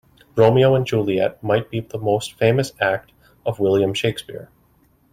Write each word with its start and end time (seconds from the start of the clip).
Romeo 0.35 0.73
and 0.73 0.83
Juliet 0.83 1.43
might 1.43 1.69
be 1.69 1.79
the 1.79 1.99
most 1.99 2.33
famous 2.33 2.71
act 2.81 3.11
of 3.45 3.59
William 3.59 3.93
Shakespeare. 3.93 4.49